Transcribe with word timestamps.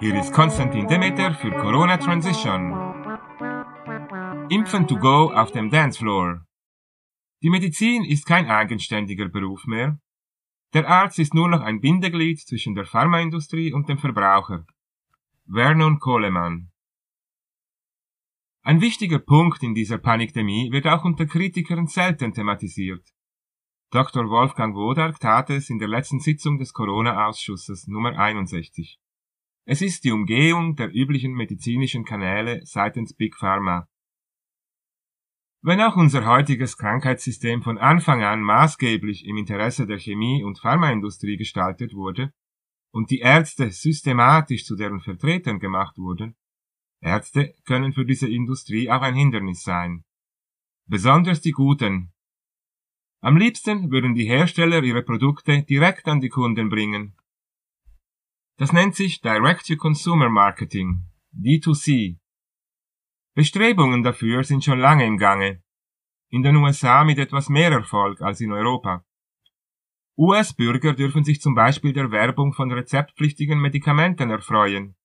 Hier 0.00 0.14
ist 0.14 0.32
Konstantin 0.32 0.86
Demeter 0.86 1.34
für 1.34 1.50
Corona 1.50 1.96
Transition. 1.96 2.70
Impfen 4.48 4.86
to 4.86 4.96
go 4.96 5.32
auf 5.34 5.50
dem 5.50 5.70
Dancefloor. 5.70 6.46
Die 7.42 7.50
Medizin 7.50 8.04
ist 8.04 8.24
kein 8.24 8.46
eigenständiger 8.46 9.28
Beruf 9.28 9.66
mehr. 9.66 9.98
Der 10.72 10.88
Arzt 10.88 11.18
ist 11.18 11.34
nur 11.34 11.48
noch 11.48 11.62
ein 11.62 11.80
Bindeglied 11.80 12.38
zwischen 12.38 12.76
der 12.76 12.86
Pharmaindustrie 12.86 13.72
und 13.72 13.88
dem 13.88 13.98
Verbraucher. 13.98 14.64
Vernon 15.52 15.98
Kohlemann. 15.98 16.70
Ein 18.62 18.80
wichtiger 18.80 19.18
Punkt 19.18 19.64
in 19.64 19.74
dieser 19.74 19.98
Panikdemie 19.98 20.70
wird 20.70 20.86
auch 20.86 21.04
unter 21.04 21.26
Kritikern 21.26 21.88
selten 21.88 22.32
thematisiert. 22.32 23.04
Dr. 23.90 24.30
Wolfgang 24.30 24.76
Wodark 24.76 25.18
tat 25.18 25.50
es 25.50 25.70
in 25.70 25.80
der 25.80 25.88
letzten 25.88 26.20
Sitzung 26.20 26.58
des 26.58 26.72
Corona-Ausschusses 26.72 27.88
Nummer 27.88 28.16
61. 28.16 29.00
Es 29.70 29.82
ist 29.82 30.04
die 30.04 30.12
Umgehung 30.12 30.76
der 30.76 30.90
üblichen 30.94 31.34
medizinischen 31.34 32.06
Kanäle 32.06 32.64
seitens 32.64 33.12
Big 33.12 33.36
Pharma. 33.36 33.86
Wenn 35.60 35.82
auch 35.82 35.94
unser 35.94 36.24
heutiges 36.24 36.78
Krankheitssystem 36.78 37.60
von 37.60 37.76
Anfang 37.76 38.22
an 38.22 38.40
maßgeblich 38.40 39.26
im 39.26 39.36
Interesse 39.36 39.86
der 39.86 39.98
Chemie- 39.98 40.42
und 40.42 40.58
Pharmaindustrie 40.58 41.36
gestaltet 41.36 41.92
wurde 41.92 42.32
und 42.94 43.10
die 43.10 43.18
Ärzte 43.18 43.70
systematisch 43.70 44.64
zu 44.64 44.74
deren 44.74 45.00
Vertretern 45.00 45.58
gemacht 45.58 45.98
wurden, 45.98 46.34
Ärzte 47.02 47.54
können 47.66 47.92
für 47.92 48.06
diese 48.06 48.26
Industrie 48.26 48.90
auch 48.90 49.02
ein 49.02 49.16
Hindernis 49.16 49.64
sein. 49.64 50.02
Besonders 50.86 51.42
die 51.42 51.52
guten. 51.52 52.14
Am 53.20 53.36
liebsten 53.36 53.90
würden 53.90 54.14
die 54.14 54.24
Hersteller 54.24 54.82
ihre 54.82 55.02
Produkte 55.02 55.62
direkt 55.64 56.08
an 56.08 56.22
die 56.22 56.30
Kunden 56.30 56.70
bringen, 56.70 57.17
das 58.58 58.72
nennt 58.72 58.96
sich 58.96 59.20
Direct-to-Consumer 59.20 60.28
Marketing, 60.28 61.04
D2C. 61.32 62.18
Bestrebungen 63.34 64.02
dafür 64.02 64.42
sind 64.42 64.64
schon 64.64 64.80
lange 64.80 65.06
im 65.06 65.16
Gange. 65.16 65.62
In 66.28 66.42
den 66.42 66.56
USA 66.56 67.04
mit 67.04 67.18
etwas 67.18 67.48
mehr 67.48 67.70
Erfolg 67.70 68.20
als 68.20 68.40
in 68.40 68.52
Europa. 68.52 69.04
US-Bürger 70.16 70.92
dürfen 70.92 71.22
sich 71.22 71.40
zum 71.40 71.54
Beispiel 71.54 71.92
der 71.92 72.10
Werbung 72.10 72.52
von 72.52 72.72
rezeptpflichtigen 72.72 73.60
Medikamenten 73.60 74.28
erfreuen. 74.30 74.96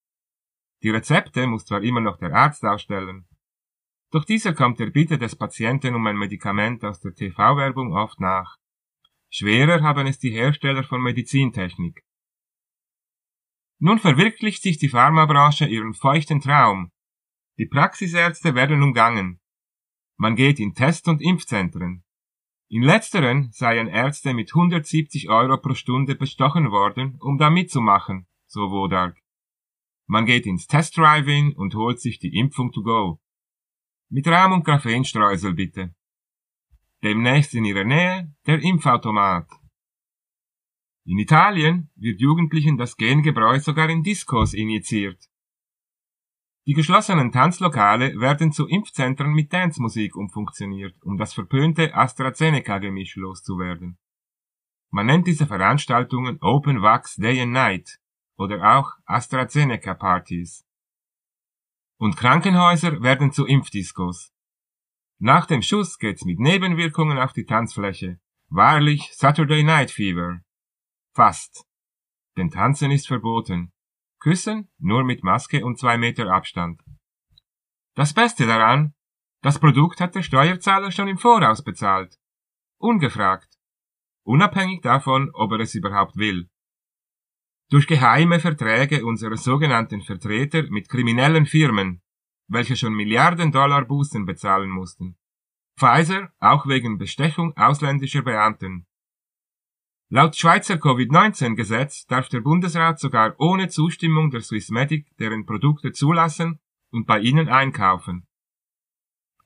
Die 0.81 0.89
Rezepte 0.89 1.45
muss 1.45 1.65
zwar 1.65 1.83
immer 1.83 2.01
noch 2.01 2.17
der 2.17 2.33
Arzt 2.33 2.65
ausstellen, 2.65 3.27
doch 4.13 4.25
dieser 4.25 4.53
kommt 4.53 4.79
der 4.79 4.91
Bitte 4.91 5.17
des 5.17 5.35
Patienten 5.35 5.95
um 5.95 6.05
ein 6.05 6.17
Medikament 6.17 6.83
aus 6.83 6.99
der 6.99 7.15
TV-Werbung 7.15 7.93
oft 7.93 8.19
nach. 8.19 8.57
Schwerer 9.29 9.81
haben 9.81 10.05
es 10.05 10.19
die 10.19 10.29
Hersteller 10.29 10.83
von 10.83 11.01
Medizintechnik. 11.01 12.03
Nun 13.85 13.99
verwirklicht 13.99 14.63
sich 14.63 14.77
die 14.77 14.87
Pharmabranche 14.87 15.65
ihren 15.65 15.93
feuchten 15.93 16.39
Traum. 16.39 16.89
Die 17.57 17.65
Praxisärzte 17.65 18.55
werden 18.55 18.81
umgangen. 18.81 19.41
Man 20.15 20.37
geht 20.37 20.61
in 20.61 20.73
Test- 20.73 21.09
und 21.09 21.21
Impfzentren. 21.21 22.05
In 22.69 22.81
letzteren 22.81 23.51
seien 23.51 23.89
Ärzte 23.89 24.33
mit 24.33 24.55
170 24.55 25.27
Euro 25.27 25.57
pro 25.57 25.73
Stunde 25.73 26.15
bestochen 26.15 26.71
worden, 26.71 27.17
um 27.19 27.37
da 27.37 27.49
mitzumachen, 27.49 28.25
so 28.47 28.71
Wodark. 28.71 29.17
Man 30.07 30.25
geht 30.25 30.45
ins 30.45 30.65
Test-Drive-In 30.65 31.53
und 31.53 31.75
holt 31.75 31.99
sich 31.99 32.19
die 32.19 32.37
Impfung 32.37 32.71
to 32.71 32.83
go. 32.83 33.19
Mit 34.07 34.25
Rahm 34.27 34.53
und 34.53 34.63
Graphenstreusel 34.63 35.55
bitte. 35.55 35.93
Demnächst 37.03 37.53
in 37.53 37.65
ihrer 37.65 37.83
Nähe 37.83 38.33
der 38.47 38.61
Impfautomat. 38.61 39.49
In 41.05 41.19
Italien 41.19 41.89
wird 41.95 42.21
Jugendlichen 42.21 42.77
das 42.77 42.95
Gengebräu 42.95 43.59
sogar 43.59 43.89
in 43.89 44.03
Diskos 44.03 44.53
injiziert. 44.53 45.29
Die 46.65 46.73
geschlossenen 46.73 47.33
Tanzlokale 47.33 48.17
werden 48.21 48.53
zu 48.53 48.67
Impfzentren 48.67 49.33
mit 49.33 49.51
Dancemusik 49.51 50.15
umfunktioniert, 50.15 50.95
um 51.03 51.17
das 51.17 51.33
verpönte 51.33 51.93
AstraZeneca-Gemisch 51.93 53.17
loszuwerden. 53.17 53.97
Man 54.89 55.07
nennt 55.07 55.27
diese 55.27 55.45
Veranstaltungen 55.45 56.37
Open 56.39 56.81
Wax 56.81 57.15
Day 57.15 57.41
and 57.41 57.51
Night 57.51 57.99
oder 58.37 58.77
auch 58.77 58.93
AstraZeneca 59.05 59.93
Partys. 59.93 60.65
Und 61.97 62.15
Krankenhäuser 62.15 63.01
werden 63.01 63.33
zu 63.33 63.45
Impfdiskos. 63.45 64.31
Nach 65.19 65.45
dem 65.45 65.61
Schuss 65.61 65.99
geht's 65.99 66.23
mit 66.23 66.39
Nebenwirkungen 66.39 67.17
auf 67.17 67.33
die 67.33 67.45
Tanzfläche. 67.45 68.19
Wahrlich 68.47 69.09
Saturday 69.13 69.63
Night 69.63 69.91
Fever. 69.91 70.41
Fast. 71.13 71.65
Denn 72.37 72.49
Tanzen 72.49 72.91
ist 72.91 73.07
verboten. 73.07 73.71
Küssen 74.19 74.69
nur 74.79 75.03
mit 75.03 75.23
Maske 75.23 75.63
und 75.63 75.77
zwei 75.77 75.97
Meter 75.97 76.31
Abstand. 76.31 76.81
Das 77.95 78.13
Beste 78.13 78.47
daran, 78.47 78.95
das 79.41 79.59
Produkt 79.59 79.99
hat 79.99 80.15
der 80.15 80.23
Steuerzahler 80.23 80.91
schon 80.91 81.07
im 81.07 81.17
Voraus 81.17 81.63
bezahlt. 81.63 82.17
Ungefragt. 82.79 83.59
Unabhängig 84.25 84.81
davon, 84.81 85.29
ob 85.33 85.51
er 85.51 85.59
es 85.59 85.75
überhaupt 85.75 86.15
will. 86.15 86.49
Durch 87.69 87.85
geheime 87.85 88.39
Verträge 88.39 89.05
unserer 89.05 89.37
sogenannten 89.37 90.01
Vertreter 90.01 90.63
mit 90.69 90.89
kriminellen 90.89 91.45
Firmen, 91.45 92.01
welche 92.47 92.75
schon 92.75 92.93
Milliarden 92.93 93.51
Dollar 93.51 93.85
Bußen 93.85 94.25
bezahlen 94.25 94.69
mussten. 94.69 95.17
Pfizer 95.77 96.33
auch 96.39 96.65
wegen 96.67 96.97
Bestechung 96.97 97.55
ausländischer 97.57 98.21
Beamten. 98.21 98.87
Laut 100.15 100.35
Schweizer 100.35 100.77
Covid-19-Gesetz 100.77 102.05
darf 102.05 102.29
der 102.29 102.41
Bundesrat 102.41 102.99
sogar 102.99 103.33
ohne 103.39 103.67
Zustimmung 103.67 104.29
der 104.29 104.41
Swissmedic 104.41 105.07
deren 105.17 105.47
Produkte 105.47 105.91
zulassen 105.91 106.59
und 106.91 107.07
bei 107.07 107.19
ihnen 107.19 107.49
einkaufen. 107.49 108.27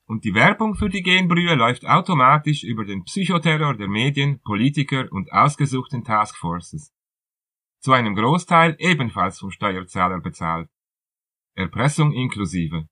Und 0.07 0.25
die 0.25 0.33
Werbung 0.33 0.75
für 0.75 0.89
die 0.89 1.03
Genbrühe 1.03 1.56
läuft 1.56 1.85
automatisch 1.85 2.66
über 2.66 2.83
den 2.83 3.06
Psychoterror 3.06 3.77
der 3.77 3.88
Medien, 3.88 4.41
Politiker 4.41 5.07
und 5.09 5.31
ausgesuchten 5.31 6.03
Taskforces. 6.03 6.94
Zu 7.79 7.94
einem 7.94 8.13
Großteil 8.16 8.75
ebenfalls 8.77 9.39
vom 9.39 9.51
Steuerzahler 9.51 10.19
bezahlt. 10.19 10.69
Erpressung 11.56 12.11
inklusive. 12.11 12.89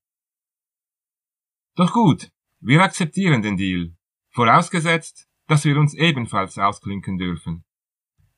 Doch 1.75 1.91
gut, 1.91 2.29
wir 2.61 2.81
akzeptieren 2.81 3.41
den 3.41 3.57
Deal. 3.57 3.97
Vorausgesetzt, 4.31 5.27
dass 5.47 5.65
wir 5.65 5.77
uns 5.77 5.93
ebenfalls 5.93 6.57
ausklinken 6.57 7.17
dürfen. 7.17 7.64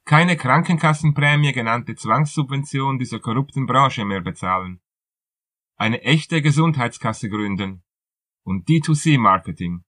Keine 0.08 0.36
Krankenkassenprämie 0.38 1.52
genannte 1.52 1.96
Zwangssubvention 1.96 2.98
dieser 2.98 3.20
korrupten 3.20 3.66
Branche 3.66 4.06
mehr 4.06 4.22
bezahlen. 4.22 4.80
Eine 5.76 6.02
echte 6.02 6.42
Gesundheitskasse 6.42 7.30
gründen. 7.30 7.84
Und 8.46 8.70
D2C-Marketing. 8.70 9.84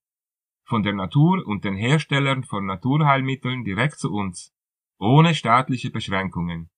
Von 0.66 0.84
der 0.84 0.92
Natur 0.92 1.48
und 1.48 1.64
den 1.64 1.78
Herstellern 1.78 2.44
von 2.44 2.66
Naturheilmitteln 2.66 3.64
direkt 3.64 3.98
zu 3.98 4.12
uns. 4.12 4.54
Ohne 4.98 5.34
staatliche 5.34 5.90
Beschränkungen. 5.90 6.70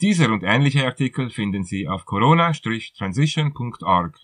Dieser 0.00 0.30
und 0.30 0.44
ähnliche 0.44 0.86
Artikel 0.86 1.30
finden 1.30 1.64
Sie 1.64 1.88
auf 1.88 2.04
corona-transition.org. 2.04 4.16